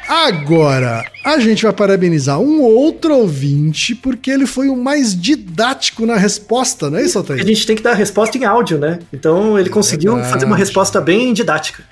Agora, 0.07 1.03
a 1.25 1.39
gente 1.39 1.63
vai 1.63 1.74
parabenizar 1.74 2.39
um 2.39 2.62
outro 2.62 3.13
ouvinte 3.17 3.93
porque 3.93 4.31
ele 4.31 4.45
foi 4.45 4.69
o 4.69 4.77
mais 4.77 5.19
didático 5.19 6.05
na 6.05 6.15
resposta, 6.15 6.89
não 6.89 7.00
é 7.00 7.03
isso, 7.03 7.17
A 7.17 7.21
Altair? 7.21 7.45
gente 7.45 7.67
tem 7.67 7.75
que 7.75 7.83
dar 7.83 7.91
a 7.91 7.95
resposta 7.95 8.38
em 8.38 8.45
áudio, 8.45 8.77
né? 8.77 9.00
Então 9.12 9.59
ele 9.59 9.69
conseguiu 9.69 10.13
verdade. 10.13 10.33
fazer 10.33 10.45
uma 10.45 10.55
resposta 10.55 11.01
bem 11.01 11.33
didática. 11.33 11.83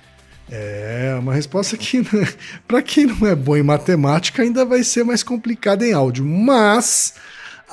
É, 0.50 1.14
uma 1.20 1.34
resposta 1.34 1.76
que, 1.76 2.02
para 2.66 2.82
quem 2.82 3.08
não 3.08 3.28
é 3.28 3.36
bom 3.36 3.58
em 3.58 3.64
matemática, 3.64 4.42
ainda 4.42 4.64
vai 4.64 4.84
ser 4.84 5.04
mais 5.04 5.22
complicada 5.22 5.86
em 5.86 5.92
áudio. 5.92 6.24
Mas 6.24 7.14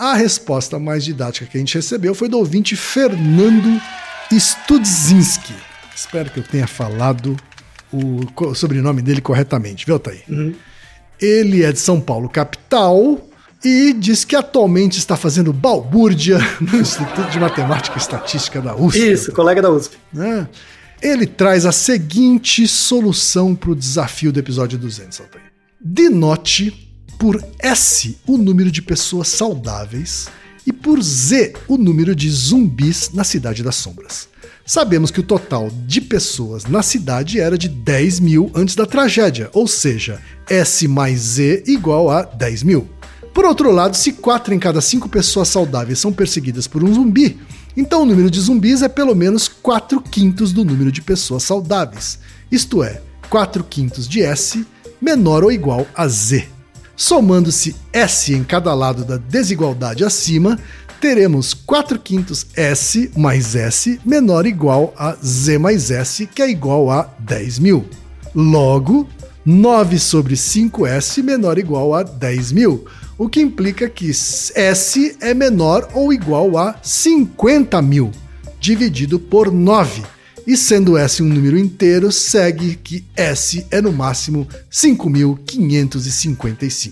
a 0.00 0.14
resposta 0.14 0.78
mais 0.78 1.04
didática 1.04 1.44
que 1.44 1.58
a 1.58 1.60
gente 1.60 1.74
recebeu 1.74 2.14
foi 2.14 2.26
do 2.26 2.38
ouvinte 2.38 2.74
Fernando 2.74 3.78
Studzinski. 4.32 5.52
Espero 5.94 6.30
que 6.30 6.40
eu 6.40 6.42
tenha 6.42 6.66
falado 6.66 7.36
o 7.92 8.54
sobrenome 8.54 9.02
dele 9.02 9.20
corretamente, 9.20 9.84
viu, 9.84 9.96
Altair? 9.96 10.24
Ele 11.20 11.62
é 11.62 11.70
de 11.70 11.78
São 11.78 12.00
Paulo, 12.00 12.30
capital, 12.30 13.28
e 13.62 13.92
diz 13.92 14.24
que 14.24 14.34
atualmente 14.34 14.96
está 14.96 15.18
fazendo 15.18 15.52
balbúrdia 15.52 16.38
no 16.58 16.80
Instituto 16.80 17.28
de 17.30 17.38
Matemática 17.38 17.98
e 17.98 18.00
Estatística 18.00 18.62
da 18.62 18.74
USP. 18.74 19.12
Isso, 19.12 19.32
colega 19.32 19.60
da 19.60 19.70
USP. 19.70 19.98
né? 20.10 20.48
Ele 21.02 21.26
traz 21.26 21.66
a 21.66 21.72
seguinte 21.72 22.66
solução 22.66 23.54
para 23.54 23.70
o 23.70 23.76
desafio 23.76 24.32
do 24.32 24.40
episódio 24.40 24.78
200, 24.78 25.20
Altair. 25.20 25.44
Denote 25.78 26.89
por 27.20 27.44
S 27.58 28.16
o 28.26 28.38
número 28.38 28.70
de 28.70 28.80
pessoas 28.80 29.28
saudáveis 29.28 30.26
e 30.66 30.72
por 30.72 31.02
Z 31.02 31.52
o 31.68 31.76
número 31.76 32.16
de 32.16 32.30
zumbis 32.30 33.10
na 33.12 33.24
Cidade 33.24 33.62
das 33.62 33.76
Sombras. 33.76 34.26
Sabemos 34.64 35.10
que 35.10 35.20
o 35.20 35.22
total 35.22 35.70
de 35.86 36.00
pessoas 36.00 36.64
na 36.64 36.82
cidade 36.82 37.38
era 37.38 37.58
de 37.58 37.68
10 37.68 38.20
mil 38.20 38.50
antes 38.54 38.74
da 38.74 38.86
tragédia, 38.86 39.50
ou 39.52 39.68
seja, 39.68 40.18
S 40.48 40.88
mais 40.88 41.20
Z 41.20 41.64
igual 41.66 42.08
a 42.08 42.22
10 42.22 42.62
mil. 42.62 42.88
Por 43.34 43.44
outro 43.44 43.70
lado, 43.70 43.98
se 43.98 44.12
4 44.12 44.54
em 44.54 44.58
cada 44.58 44.80
5 44.80 45.06
pessoas 45.10 45.48
saudáveis 45.48 45.98
são 45.98 46.14
perseguidas 46.14 46.66
por 46.66 46.82
um 46.82 46.94
zumbi, 46.94 47.38
então 47.76 48.02
o 48.02 48.06
número 48.06 48.30
de 48.30 48.40
zumbis 48.40 48.80
é 48.80 48.88
pelo 48.88 49.14
menos 49.14 49.46
4 49.46 50.00
quintos 50.00 50.54
do 50.54 50.64
número 50.64 50.90
de 50.90 51.02
pessoas 51.02 51.42
saudáveis, 51.42 52.18
isto 52.50 52.82
é, 52.82 53.02
4 53.28 53.62
quintos 53.64 54.08
de 54.08 54.22
S 54.22 54.64
menor 55.02 55.44
ou 55.44 55.52
igual 55.52 55.86
a 55.94 56.08
Z. 56.08 56.59
Somando-se 57.00 57.74
S 57.94 58.34
em 58.34 58.44
cada 58.44 58.74
lado 58.74 59.06
da 59.06 59.16
desigualdade 59.16 60.04
acima, 60.04 60.58
teremos 61.00 61.54
4 61.54 61.98
quintos 61.98 62.44
S 62.54 63.10
mais 63.16 63.56
S 63.56 63.98
menor 64.04 64.44
ou 64.44 64.46
igual 64.46 64.94
a 64.98 65.14
Z 65.14 65.56
mais 65.56 65.90
S, 65.90 66.26
que 66.26 66.42
é 66.42 66.50
igual 66.50 66.90
a 66.90 67.08
10 67.20 67.58
mil. 67.58 67.86
Logo, 68.34 69.08
9 69.46 69.98
sobre 69.98 70.34
5S 70.34 71.22
menor 71.22 71.56
ou 71.56 71.60
igual 71.60 71.94
a 71.94 72.02
10 72.02 72.52
mil, 72.52 72.84
o 73.16 73.30
que 73.30 73.40
implica 73.40 73.88
que 73.88 74.10
S 74.10 75.16
é 75.22 75.32
menor 75.32 75.88
ou 75.94 76.12
igual 76.12 76.58
a 76.58 76.76
50 76.82 77.80
mil, 77.80 78.10
dividido 78.60 79.18
por 79.18 79.50
9. 79.50 80.02
E 80.50 80.56
sendo 80.56 80.98
S 80.98 81.22
um 81.22 81.26
número 81.26 81.56
inteiro, 81.56 82.10
segue 82.10 82.74
que 82.74 83.04
S 83.14 83.64
é 83.70 83.80
no 83.80 83.92
máximo 83.92 84.48
5.555. 84.68 86.90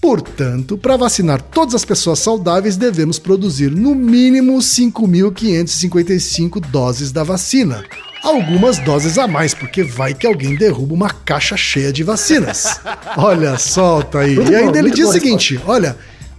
Portanto, 0.00 0.76
para 0.76 0.96
vacinar 0.96 1.40
todas 1.40 1.76
as 1.76 1.84
pessoas 1.84 2.18
saudáveis, 2.18 2.76
devemos 2.76 3.20
produzir 3.20 3.70
no 3.70 3.94
mínimo 3.94 4.58
5.555 4.58 6.58
doses 6.66 7.12
da 7.12 7.22
vacina. 7.22 7.84
Algumas 8.24 8.80
doses 8.80 9.18
a 9.18 9.28
mais, 9.28 9.54
porque 9.54 9.84
vai 9.84 10.12
que 10.12 10.26
alguém 10.26 10.56
derruba 10.56 10.92
uma 10.92 11.10
caixa 11.10 11.56
cheia 11.56 11.92
de 11.92 12.02
vacinas. 12.02 12.80
Olha, 13.16 13.56
solta 13.56 14.18
aí. 14.18 14.34
Muito 14.34 14.50
e 14.50 14.56
ainda 14.56 14.80
ele 14.80 14.90
diz 14.90 15.08
o 15.08 15.12
seguinte: 15.12 15.60
olha. 15.64 15.96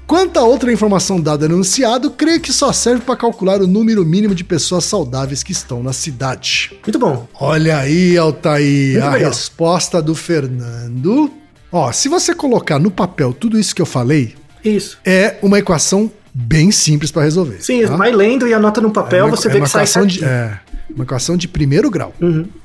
Quanta 0.08 0.42
outra 0.42 0.72
informação 0.72 1.20
dada 1.20 1.50
no 1.50 1.56
anunciado, 1.56 2.10
creio 2.12 2.40
que 2.40 2.54
só 2.54 2.72
serve 2.72 3.02
para 3.02 3.18
calcular 3.18 3.62
o 3.62 3.68
número 3.68 4.06
mínimo 4.06 4.34
de 4.34 4.42
pessoas 4.44 4.86
saudáveis 4.86 5.44
que 5.44 5.52
estão 5.52 5.84
na 5.84 5.92
cidade. 5.92 6.72
Muito 6.82 6.98
bom. 6.98 7.28
Olha 7.38 7.78
aí, 7.80 8.18
Altair, 8.18 8.94
Muito 9.02 9.06
a 9.06 9.18
resposta 9.18 10.02
do 10.02 10.16
Fernando. 10.16 11.30
Ó, 11.70 11.92
se 11.92 12.08
você 12.08 12.34
colocar 12.34 12.80
no 12.80 12.90
papel 12.90 13.34
tudo 13.34 13.60
isso 13.60 13.76
que 13.76 13.82
eu 13.82 13.86
falei, 13.86 14.36
Isso. 14.64 14.98
é 15.06 15.36
uma 15.42 15.60
equação 15.60 16.10
bem 16.34 16.72
simples 16.72 17.12
para 17.12 17.24
resolver. 17.24 17.58
Sim, 17.62 17.86
tá? 17.86 17.98
vai 17.98 18.12
lendo 18.14 18.48
e 18.48 18.54
anota 18.54 18.80
no 18.80 18.92
papel, 18.92 19.20
É 19.20 19.24
uma- 19.26 19.36
você 19.36 19.50
é 19.50 19.52
vê 19.52 19.60
que 19.62 19.68
sai 19.68 19.86
de, 20.06 20.24
é, 20.24 20.58
uma 20.96 21.04
equação 21.04 21.36
de 21.36 21.50
primeiro 21.50 21.90
grau. 21.92 22.14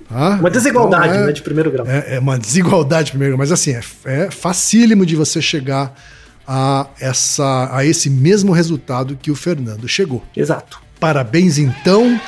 tá? 0.09 0.37
Uma 0.39 0.51
desigualdade, 0.51 1.09
Então, 1.09 1.23
é- 1.23 1.27
né, 1.27 1.33
de 1.33 1.43
primeiro 1.43 1.73
grau. 1.73 1.87
É, 1.89 2.15
é 2.15 2.19
uma 2.21 2.39
desigualdade 2.39 3.07
de 3.07 3.11
primeiro 3.13 3.33
grau, 3.33 3.39
mas 3.41 3.51
assim, 3.51 3.73
é, 3.73 3.81
é 4.05 4.31
facílimo 4.31 5.05
de 5.05 5.17
você 5.17 5.43
chegar 5.43 5.93
a, 6.47 6.87
essa, 7.01 7.69
a 7.73 7.85
esse 7.85 8.11
mesmo 8.11 8.53
resultado 8.53 9.17
que 9.17 9.31
o 9.31 9.37
Fernando 9.37 9.89
chegou. 9.89 10.23
Exato. 10.37 10.81
Parabéns 10.99 11.59
então 11.59 12.21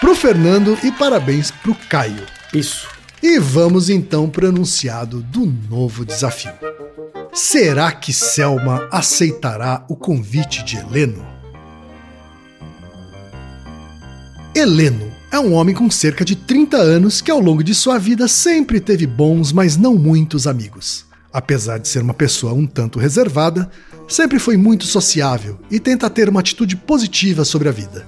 pro 0.00 0.14
Fernando 0.14 0.76
e 0.82 0.90
parabéns 0.90 1.50
pro 1.50 1.74
Caio. 1.88 2.26
Isso. 2.52 2.88
E 3.22 3.38
vamos 3.38 3.88
então 3.88 4.28
para 4.28 4.46
o 4.46 4.48
enunciado 4.48 5.22
do 5.22 5.46
novo 5.46 6.04
desafio. 6.04 6.52
Será 7.32 7.92
que 7.92 8.12
Selma 8.12 8.88
aceitará 8.90 9.84
o 9.88 9.96
convite 9.96 10.64
de 10.64 10.76
Heleno? 10.76 11.24
Heleno 14.54 15.10
é 15.30 15.38
um 15.38 15.54
homem 15.54 15.74
com 15.74 15.90
cerca 15.90 16.26
de 16.26 16.36
30 16.36 16.76
anos 16.76 17.22
que 17.22 17.30
ao 17.30 17.40
longo 17.40 17.64
de 17.64 17.74
sua 17.74 17.96
vida 17.96 18.28
sempre 18.28 18.80
teve 18.80 19.06
bons, 19.06 19.50
mas 19.50 19.78
não 19.78 19.94
muitos 19.94 20.46
amigos. 20.46 21.06
Apesar 21.32 21.78
de 21.78 21.88
ser 21.88 22.02
uma 22.02 22.12
pessoa 22.12 22.52
um 22.52 22.66
tanto 22.66 22.98
reservada, 22.98 23.70
sempre 24.06 24.38
foi 24.38 24.56
muito 24.56 24.84
sociável 24.84 25.58
e 25.70 25.80
tenta 25.80 26.10
ter 26.10 26.28
uma 26.28 26.40
atitude 26.40 26.76
positiva 26.76 27.44
sobre 27.44 27.68
a 27.68 27.72
vida. 27.72 28.06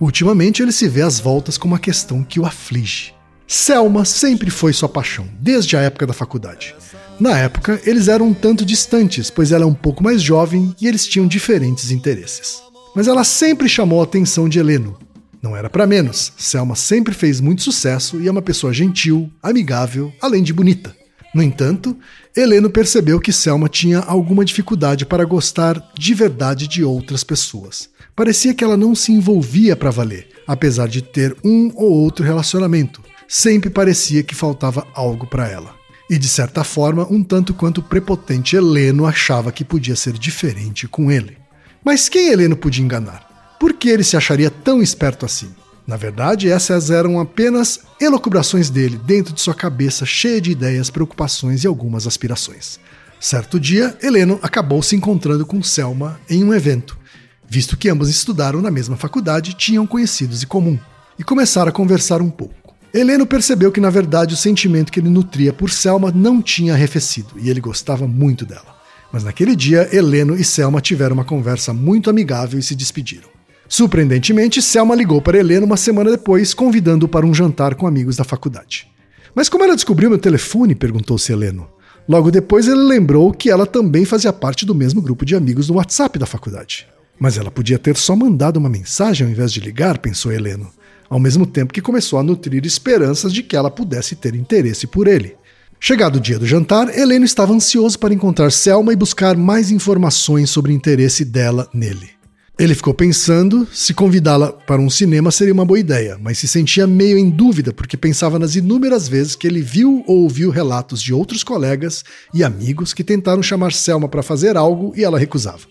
Ultimamente 0.00 0.60
ele 0.60 0.72
se 0.72 0.88
vê 0.88 1.02
às 1.02 1.20
voltas 1.20 1.56
com 1.56 1.68
uma 1.68 1.78
questão 1.78 2.24
que 2.24 2.40
o 2.40 2.44
aflige. 2.44 3.14
Selma 3.46 4.04
sempre 4.04 4.50
foi 4.50 4.72
sua 4.72 4.88
paixão, 4.88 5.28
desde 5.38 5.76
a 5.76 5.80
época 5.80 6.06
da 6.06 6.12
faculdade. 6.12 6.74
Na 7.20 7.38
época, 7.38 7.80
eles 7.84 8.08
eram 8.08 8.28
um 8.28 8.34
tanto 8.34 8.64
distantes, 8.64 9.30
pois 9.30 9.52
ela 9.52 9.62
é 9.62 9.66
um 9.66 9.74
pouco 9.74 10.02
mais 10.02 10.20
jovem 10.20 10.74
e 10.80 10.88
eles 10.88 11.06
tinham 11.06 11.28
diferentes 11.28 11.92
interesses. 11.92 12.60
Mas 12.96 13.06
ela 13.06 13.22
sempre 13.22 13.68
chamou 13.68 14.00
a 14.00 14.04
atenção 14.04 14.48
de 14.48 14.58
Heleno. 14.58 14.98
Não 15.40 15.56
era 15.56 15.70
para 15.70 15.86
menos, 15.86 16.32
Selma 16.36 16.74
sempre 16.74 17.14
fez 17.14 17.40
muito 17.40 17.62
sucesso 17.62 18.20
e 18.20 18.26
é 18.26 18.30
uma 18.30 18.42
pessoa 18.42 18.72
gentil, 18.72 19.30
amigável, 19.42 20.12
além 20.20 20.42
de 20.42 20.52
bonita. 20.52 21.03
No 21.34 21.42
entanto, 21.42 21.98
Heleno 22.34 22.70
percebeu 22.70 23.18
que 23.18 23.32
Selma 23.32 23.68
tinha 23.68 23.98
alguma 23.98 24.44
dificuldade 24.44 25.04
para 25.04 25.24
gostar 25.24 25.82
de 25.98 26.14
verdade 26.14 26.68
de 26.68 26.84
outras 26.84 27.24
pessoas. 27.24 27.90
Parecia 28.14 28.54
que 28.54 28.62
ela 28.62 28.76
não 28.76 28.94
se 28.94 29.10
envolvia 29.10 29.74
para 29.74 29.90
valer, 29.90 30.28
apesar 30.46 30.86
de 30.86 31.02
ter 31.02 31.36
um 31.44 31.72
ou 31.74 31.90
outro 31.90 32.24
relacionamento. 32.24 33.02
Sempre 33.26 33.68
parecia 33.68 34.22
que 34.22 34.34
faltava 34.34 34.86
algo 34.94 35.26
para 35.26 35.48
ela. 35.48 35.74
E 36.08 36.16
de 36.16 36.28
certa 36.28 36.62
forma, 36.62 37.04
um 37.10 37.24
tanto 37.24 37.52
quanto 37.52 37.82
prepotente 37.82 38.54
Heleno 38.54 39.04
achava 39.04 39.50
que 39.50 39.64
podia 39.64 39.96
ser 39.96 40.12
diferente 40.12 40.86
com 40.86 41.10
ele. 41.10 41.36
Mas 41.84 42.08
quem 42.08 42.28
Heleno 42.28 42.56
podia 42.56 42.84
enganar? 42.84 43.56
Por 43.58 43.72
que 43.72 43.88
ele 43.88 44.04
se 44.04 44.16
acharia 44.16 44.50
tão 44.50 44.80
esperto 44.80 45.26
assim? 45.26 45.48
Na 45.86 45.96
verdade, 45.96 46.48
essas 46.48 46.90
eram 46.90 47.20
apenas 47.20 47.80
elucubrações 48.00 48.70
dele 48.70 48.98
dentro 49.04 49.34
de 49.34 49.40
sua 49.40 49.54
cabeça 49.54 50.06
cheia 50.06 50.40
de 50.40 50.50
ideias, 50.50 50.88
preocupações 50.88 51.62
e 51.62 51.66
algumas 51.66 52.06
aspirações. 52.06 52.80
Certo 53.20 53.60
dia, 53.60 53.96
Heleno 54.02 54.38
acabou 54.42 54.82
se 54.82 54.96
encontrando 54.96 55.44
com 55.44 55.62
Selma 55.62 56.18
em 56.28 56.42
um 56.42 56.54
evento, 56.54 56.98
visto 57.46 57.76
que 57.76 57.88
ambos 57.88 58.08
estudaram 58.08 58.62
na 58.62 58.70
mesma 58.70 58.96
faculdade 58.96 59.54
tinham 59.54 59.86
conhecidos 59.86 60.42
em 60.42 60.46
comum, 60.46 60.78
e 61.18 61.22
começaram 61.22 61.68
a 61.68 61.72
conversar 61.72 62.22
um 62.22 62.30
pouco. 62.30 62.74
Heleno 62.92 63.26
percebeu 63.26 63.70
que, 63.70 63.80
na 63.80 63.90
verdade, 63.90 64.34
o 64.34 64.36
sentimento 64.36 64.90
que 64.90 65.00
ele 65.00 65.08
nutria 65.08 65.52
por 65.52 65.70
Selma 65.70 66.10
não 66.12 66.40
tinha 66.40 66.74
arrefecido 66.74 67.34
e 67.36 67.50
ele 67.50 67.60
gostava 67.60 68.06
muito 68.06 68.46
dela. 68.46 68.74
Mas 69.12 69.22
naquele 69.22 69.54
dia, 69.54 69.88
Heleno 69.92 70.34
e 70.34 70.44
Selma 70.44 70.80
tiveram 70.80 71.14
uma 71.14 71.24
conversa 71.24 71.72
muito 71.72 72.08
amigável 72.08 72.58
e 72.58 72.62
se 72.62 72.74
despediram. 72.74 73.28
Surpreendentemente, 73.68 74.60
Selma 74.60 74.94
ligou 74.94 75.20
para 75.20 75.38
Heleno 75.38 75.66
uma 75.66 75.76
semana 75.76 76.10
depois, 76.10 76.52
convidando-o 76.52 77.08
para 77.08 77.26
um 77.26 77.34
jantar 77.34 77.74
com 77.74 77.86
amigos 77.86 78.16
da 78.16 78.24
faculdade. 78.24 78.88
Mas 79.34 79.48
como 79.48 79.64
ela 79.64 79.74
descobriu 79.74 80.10
meu 80.10 80.18
telefone? 80.18 80.74
perguntou-se 80.74 81.32
Heleno. 81.32 81.68
Logo 82.08 82.30
depois, 82.30 82.68
ele 82.68 82.82
lembrou 82.82 83.32
que 83.32 83.50
ela 83.50 83.66
também 83.66 84.04
fazia 84.04 84.32
parte 84.32 84.66
do 84.66 84.74
mesmo 84.74 85.00
grupo 85.00 85.24
de 85.24 85.34
amigos 85.34 85.68
no 85.68 85.76
WhatsApp 85.76 86.18
da 86.18 86.26
faculdade. 86.26 86.86
Mas 87.18 87.38
ela 87.38 87.50
podia 87.50 87.78
ter 87.78 87.96
só 87.96 88.14
mandado 88.14 88.58
uma 88.58 88.68
mensagem 88.68 89.26
ao 89.26 89.32
invés 89.32 89.52
de 89.52 89.60
ligar, 89.60 89.98
pensou 89.98 90.30
Heleno, 90.30 90.70
ao 91.08 91.18
mesmo 91.18 91.46
tempo 91.46 91.72
que 91.72 91.80
começou 91.80 92.18
a 92.18 92.22
nutrir 92.22 92.64
esperanças 92.66 93.32
de 93.32 93.42
que 93.42 93.56
ela 93.56 93.70
pudesse 93.70 94.14
ter 94.14 94.34
interesse 94.34 94.86
por 94.86 95.08
ele. 95.08 95.34
Chegado 95.80 96.16
o 96.16 96.20
dia 96.20 96.38
do 96.38 96.46
jantar, 96.46 96.88
Heleno 96.96 97.24
estava 97.24 97.52
ansioso 97.52 97.98
para 97.98 98.14
encontrar 98.14 98.50
Selma 98.50 98.92
e 98.92 98.96
buscar 98.96 99.36
mais 99.36 99.70
informações 99.70 100.50
sobre 100.50 100.72
o 100.72 100.74
interesse 100.74 101.24
dela 101.24 101.68
nele. 101.72 102.10
Ele 102.56 102.72
ficou 102.72 102.94
pensando 102.94 103.66
se 103.72 103.92
convidá-la 103.92 104.52
para 104.52 104.80
um 104.80 104.88
cinema 104.88 105.32
seria 105.32 105.52
uma 105.52 105.64
boa 105.64 105.78
ideia, 105.78 106.16
mas 106.20 106.38
se 106.38 106.46
sentia 106.46 106.86
meio 106.86 107.18
em 107.18 107.28
dúvida 107.28 107.72
porque 107.72 107.96
pensava 107.96 108.38
nas 108.38 108.54
inúmeras 108.54 109.08
vezes 109.08 109.34
que 109.34 109.48
ele 109.48 109.60
viu 109.60 110.04
ou 110.06 110.18
ouviu 110.18 110.50
relatos 110.50 111.02
de 111.02 111.12
outros 111.12 111.42
colegas 111.42 112.04
e 112.32 112.44
amigos 112.44 112.94
que 112.94 113.02
tentaram 113.02 113.42
chamar 113.42 113.72
Selma 113.72 114.08
para 114.08 114.22
fazer 114.22 114.56
algo 114.56 114.92
e 114.96 115.02
ela 115.02 115.18
recusava. 115.18 115.62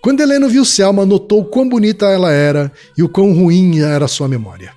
Quando 0.00 0.20
Heleno 0.20 0.48
viu 0.48 0.64
Selma, 0.64 1.04
notou 1.04 1.44
quão 1.44 1.68
bonita 1.68 2.06
ela 2.06 2.30
era 2.30 2.70
e 2.96 3.02
o 3.02 3.08
quão 3.08 3.32
ruim 3.34 3.80
era 3.80 4.06
sua 4.06 4.28
memória. 4.28 4.72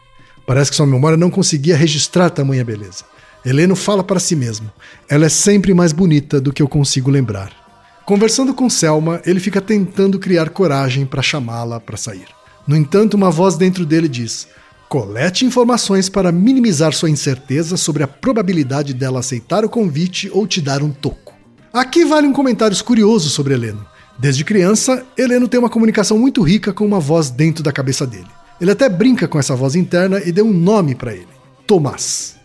Parece 0.48 0.72
que 0.72 0.76
sua 0.76 0.88
memória 0.88 1.18
não 1.18 1.30
conseguia 1.30 1.78
registrar 1.78 2.32
tamanha 2.32 2.66
beleza. 2.66 3.06
Heleno 3.46 3.76
fala 3.76 4.04
para 4.04 4.20
si 4.20 4.36
mesmo: 4.36 4.72
ela 5.08 5.28
é 5.28 5.30
sempre 5.30 5.72
mais 5.72 5.94
bonita 5.94 6.42
do 6.42 6.52
que 6.52 6.64
eu 6.64 6.68
consigo 6.68 7.12
lembrar. 7.12 7.63
Conversando 8.06 8.54
com 8.54 8.70
Selma, 8.70 9.22
ele 9.26 9.40
fica 9.40 9.62
tentando 9.62 10.20
criar 10.20 10.50
coragem 10.50 11.06
para 11.06 11.22
chamá-la 11.22 11.80
para 11.80 11.96
sair. 11.96 12.28
No 12.68 12.76
entanto, 12.76 13.14
uma 13.14 13.32
voz 13.32 13.56
dentro 13.56 13.86
dele 13.86 14.10
diz: 14.10 14.46
colete 14.90 15.46
informações 15.46 16.10
para 16.10 16.30
minimizar 16.30 16.92
sua 16.92 17.10
incerteza 17.10 17.78
sobre 17.78 18.04
a 18.04 18.08
probabilidade 18.08 18.94
dela 18.94 19.20
aceitar 19.20 19.64
o 19.64 19.70
convite 19.70 20.30
ou 20.34 20.46
te 20.46 20.60
dar 20.60 20.84
um 20.84 20.92
toco. 20.92 21.34
Aqui 21.72 22.04
vale 22.04 22.28
um 22.28 22.34
comentário 22.34 22.84
curioso 22.84 23.30
sobre 23.30 23.54
Heleno. 23.54 23.86
Desde 24.20 24.44
criança, 24.44 25.06
Heleno 25.18 25.48
tem 25.48 25.60
uma 25.60 25.70
comunicação 25.70 26.20
muito 26.20 26.42
rica 26.42 26.74
com 26.74 26.86
uma 26.86 27.00
voz 27.00 27.30
dentro 27.30 27.64
da 27.64 27.72
cabeça 27.72 28.06
dele. 28.06 28.28
Ele 28.60 28.72
até 28.72 28.90
brinca 28.90 29.30
com 29.30 29.40
essa 29.40 29.56
voz 29.56 29.76
interna 29.76 30.22
e 30.24 30.32
deu 30.32 30.46
um 30.46 30.54
nome 30.54 30.94
para 30.94 31.14
ele: 31.14 31.28
Tomás. 31.66 32.43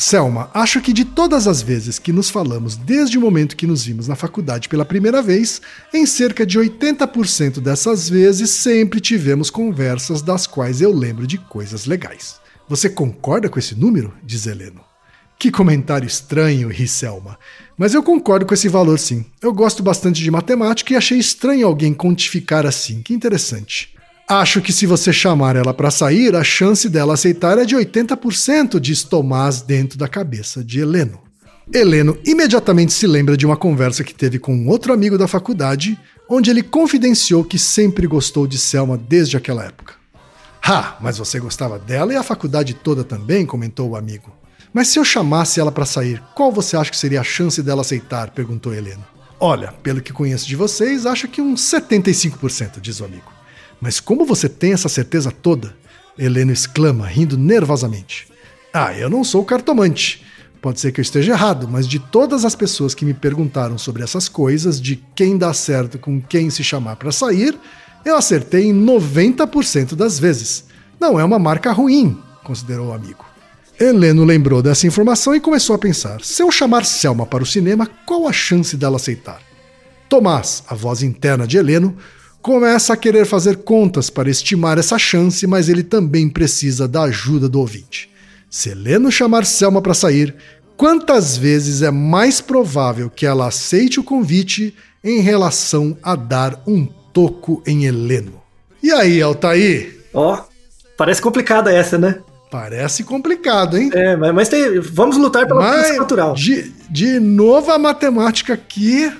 Selma, 0.00 0.50
acho 0.54 0.80
que 0.80 0.94
de 0.94 1.04
todas 1.04 1.46
as 1.46 1.60
vezes 1.60 1.98
que 1.98 2.12
nos 2.12 2.30
falamos 2.30 2.74
desde 2.74 3.18
o 3.18 3.20
momento 3.20 3.54
que 3.54 3.66
nos 3.66 3.84
vimos 3.84 4.08
na 4.08 4.16
faculdade 4.16 4.68
pela 4.68 4.84
primeira 4.84 5.20
vez, 5.20 5.60
em 5.92 6.06
cerca 6.06 6.46
de 6.46 6.58
80% 6.58 7.60
dessas 7.60 8.08
vezes 8.08 8.50
sempre 8.50 8.98
tivemos 8.98 9.50
conversas 9.50 10.22
das 10.22 10.46
quais 10.46 10.80
eu 10.80 10.90
lembro 10.90 11.26
de 11.26 11.36
coisas 11.36 11.84
legais. 11.84 12.40
Você 12.66 12.88
concorda 12.88 13.48
com 13.48 13.58
esse 13.58 13.74
número? 13.74 14.14
Diz 14.24 14.46
Heleno. 14.46 14.80
Que 15.38 15.50
comentário 15.50 16.06
estranho, 16.06 16.68
ri 16.68 16.88
Selma. 16.88 17.38
Mas 17.76 17.92
eu 17.92 18.02
concordo 18.02 18.46
com 18.46 18.54
esse 18.54 18.68
valor 18.68 18.98
sim. 18.98 19.26
Eu 19.42 19.52
gosto 19.52 19.82
bastante 19.82 20.22
de 20.22 20.30
matemática 20.30 20.92
e 20.92 20.96
achei 20.96 21.18
estranho 21.18 21.66
alguém 21.66 21.92
quantificar 21.92 22.64
assim. 22.64 23.02
Que 23.02 23.12
interessante. 23.12 23.94
Acho 24.30 24.60
que 24.60 24.72
se 24.72 24.86
você 24.86 25.12
chamar 25.12 25.56
ela 25.56 25.74
para 25.74 25.90
sair, 25.90 26.36
a 26.36 26.44
chance 26.44 26.88
dela 26.88 27.14
aceitar 27.14 27.58
é 27.58 27.64
de 27.64 27.74
80%, 27.74 28.78
diz 28.78 29.02
Tomás 29.02 29.60
dentro 29.60 29.98
da 29.98 30.06
cabeça 30.06 30.62
de 30.62 30.78
Heleno. 30.78 31.20
Heleno 31.74 32.16
imediatamente 32.24 32.92
se 32.92 33.08
lembra 33.08 33.36
de 33.36 33.44
uma 33.44 33.56
conversa 33.56 34.04
que 34.04 34.14
teve 34.14 34.38
com 34.38 34.54
um 34.54 34.68
outro 34.68 34.92
amigo 34.92 35.18
da 35.18 35.26
faculdade, 35.26 35.98
onde 36.28 36.48
ele 36.48 36.62
confidenciou 36.62 37.42
que 37.42 37.58
sempre 37.58 38.06
gostou 38.06 38.46
de 38.46 38.56
Selma 38.56 38.96
desde 38.96 39.36
aquela 39.36 39.64
época. 39.64 39.94
Ah, 40.62 40.96
mas 41.00 41.18
você 41.18 41.40
gostava 41.40 41.76
dela 41.76 42.12
e 42.12 42.16
a 42.16 42.22
faculdade 42.22 42.72
toda 42.72 43.02
também, 43.02 43.44
comentou 43.44 43.90
o 43.90 43.96
amigo. 43.96 44.32
Mas 44.72 44.86
se 44.86 45.00
eu 45.00 45.04
chamasse 45.04 45.58
ela 45.58 45.72
para 45.72 45.84
sair, 45.84 46.22
qual 46.36 46.52
você 46.52 46.76
acha 46.76 46.92
que 46.92 46.96
seria 46.96 47.20
a 47.20 47.24
chance 47.24 47.60
dela 47.64 47.80
aceitar? 47.80 48.30
perguntou 48.30 48.72
Heleno. 48.72 49.04
Olha, 49.40 49.72
pelo 49.82 50.00
que 50.00 50.12
conheço 50.12 50.46
de 50.46 50.54
vocês, 50.54 51.04
acho 51.04 51.26
que 51.26 51.42
uns 51.42 51.62
75%, 51.62 52.78
diz 52.80 53.00
o 53.00 53.04
amigo. 53.04 53.39
Mas 53.80 53.98
como 53.98 54.24
você 54.24 54.48
tem 54.48 54.72
essa 54.72 54.88
certeza 54.88 55.30
toda? 55.30 55.74
Heleno 56.18 56.52
exclama, 56.52 57.06
rindo 57.06 57.38
nervosamente. 57.38 58.28
Ah, 58.72 58.92
eu 58.92 59.08
não 59.08 59.24
sou 59.24 59.44
cartomante. 59.44 60.24
Pode 60.60 60.78
ser 60.78 60.92
que 60.92 61.00
eu 61.00 61.02
esteja 61.02 61.32
errado, 61.32 61.66
mas 61.66 61.88
de 61.88 61.98
todas 61.98 62.44
as 62.44 62.54
pessoas 62.54 62.94
que 62.94 63.04
me 63.04 63.14
perguntaram 63.14 63.78
sobre 63.78 64.02
essas 64.02 64.28
coisas, 64.28 64.80
de 64.80 64.96
quem 65.14 65.38
dá 65.38 65.54
certo 65.54 65.98
com 65.98 66.20
quem 66.20 66.50
se 66.50 66.62
chamar 66.62 66.96
para 66.96 67.10
sair, 67.10 67.58
eu 68.04 68.16
acertei 68.16 68.66
em 68.66 68.74
90% 68.74 69.94
das 69.94 70.18
vezes. 70.18 70.64
Não 71.00 71.18
é 71.18 71.24
uma 71.24 71.38
marca 71.38 71.72
ruim, 71.72 72.18
considerou 72.44 72.88
o 72.88 72.92
amigo. 72.92 73.24
Heleno 73.80 74.24
lembrou 74.24 74.60
dessa 74.60 74.86
informação 74.86 75.34
e 75.34 75.40
começou 75.40 75.74
a 75.74 75.78
pensar: 75.78 76.20
se 76.20 76.42
eu 76.42 76.50
chamar 76.50 76.84
Selma 76.84 77.24
para 77.24 77.42
o 77.42 77.46
cinema, 77.46 77.88
qual 78.04 78.28
a 78.28 78.32
chance 78.32 78.76
dela 78.76 78.96
aceitar? 78.96 79.40
Tomás, 80.06 80.62
a 80.68 80.74
voz 80.74 81.02
interna 81.02 81.46
de 81.46 81.56
Heleno, 81.56 81.96
começa 82.42 82.92
a 82.92 82.96
querer 82.96 83.26
fazer 83.26 83.58
contas 83.58 84.08
para 84.08 84.30
estimar 84.30 84.78
essa 84.78 84.98
chance, 84.98 85.46
mas 85.46 85.68
ele 85.68 85.82
também 85.82 86.28
precisa 86.28 86.88
da 86.88 87.02
ajuda 87.02 87.48
do 87.48 87.60
ouvinte. 87.60 88.10
Se 88.48 88.70
Heleno 88.70 89.12
chamar 89.12 89.44
Selma 89.44 89.80
para 89.80 89.94
sair, 89.94 90.34
quantas 90.76 91.36
vezes 91.36 91.82
é 91.82 91.90
mais 91.90 92.40
provável 92.40 93.10
que 93.10 93.26
ela 93.26 93.46
aceite 93.46 94.00
o 94.00 94.04
convite 94.04 94.74
em 95.04 95.20
relação 95.20 95.96
a 96.02 96.16
dar 96.16 96.60
um 96.66 96.86
toco 97.12 97.62
em 97.66 97.84
Heleno? 97.84 98.40
E 98.82 98.90
aí, 98.90 99.20
Altair? 99.20 99.98
Ó, 100.12 100.34
oh, 100.34 100.42
parece 100.96 101.20
complicada 101.20 101.72
essa, 101.72 101.98
né? 101.98 102.18
Parece 102.50 103.04
complicado, 103.04 103.78
hein? 103.78 103.90
É, 103.92 104.16
mas, 104.16 104.34
mas 104.34 104.48
tem, 104.48 104.80
vamos 104.80 105.16
lutar 105.16 105.46
pela 105.46 105.60
mas, 105.60 105.96
natural. 105.96 106.34
De, 106.34 106.72
de 106.90 107.20
novo 107.20 107.70
a 107.70 107.78
matemática 107.78 108.54
aqui 108.54 109.12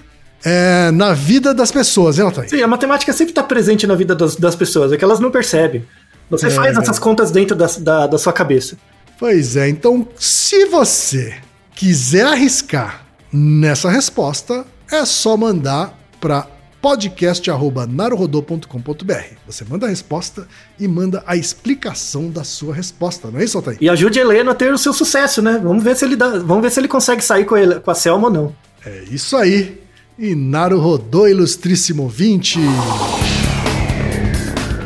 é, 0.44 0.90
na 0.90 1.12
vida 1.12 1.52
das 1.52 1.70
pessoas, 1.70 2.18
hein, 2.18 2.24
Altair? 2.24 2.48
Sim, 2.48 2.62
a 2.62 2.66
matemática 2.66 3.12
sempre 3.12 3.32
está 3.32 3.42
presente 3.42 3.86
na 3.86 3.94
vida 3.94 4.14
das, 4.14 4.36
das, 4.36 4.56
pessoas, 4.56 4.92
é 4.92 4.96
que 4.96 5.04
elas 5.04 5.20
não 5.20 5.30
percebem. 5.30 5.84
Você 6.30 6.46
é, 6.46 6.50
faz 6.50 6.76
essas 6.76 6.98
contas 6.98 7.30
dentro 7.30 7.56
da, 7.56 7.66
da, 7.78 8.06
da 8.06 8.18
sua 8.18 8.32
cabeça. 8.32 8.76
Pois 9.18 9.56
é, 9.56 9.68
então 9.68 10.08
se 10.16 10.66
você 10.66 11.34
quiser 11.74 12.26
arriscar 12.26 13.04
nessa 13.32 13.90
resposta, 13.90 14.64
é 14.90 15.04
só 15.04 15.36
mandar 15.36 15.98
para 16.20 16.46
podcast.naruhodô.com.br. 16.80 19.34
Você 19.46 19.64
manda 19.64 19.86
a 19.86 19.88
resposta 19.88 20.48
e 20.78 20.86
manda 20.88 21.22
a 21.26 21.36
explicação 21.36 22.30
da 22.30 22.44
sua 22.44 22.74
resposta, 22.74 23.30
não 23.30 23.40
é 23.40 23.44
isso, 23.44 23.58
Altair? 23.58 23.76
E 23.80 23.88
ajude 23.88 24.18
Heleno 24.18 24.50
a 24.50 24.54
ter 24.54 24.72
o 24.72 24.78
seu 24.78 24.94
sucesso, 24.94 25.42
né? 25.42 25.60
Vamos 25.62 25.84
ver 25.84 25.94
se 25.96 26.06
ele, 26.06 26.16
dá, 26.16 26.38
vamos 26.38 26.62
ver 26.62 26.70
se 26.70 26.80
ele 26.80 26.88
consegue 26.88 27.22
sair 27.22 27.44
com, 27.44 27.56
ele, 27.56 27.80
com 27.80 27.90
a 27.90 27.94
Selma 27.94 28.28
ou 28.28 28.32
não. 28.32 28.54
É 28.84 29.04
isso 29.10 29.36
aí. 29.36 29.79
E 30.22 30.34
Naruhodô, 30.34 31.26
ilustríssimo 31.26 32.06
20. 32.06 32.60